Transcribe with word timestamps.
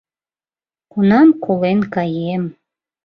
Кунам 0.91 1.29
колен 1.43 1.79
каем?» 1.93 2.43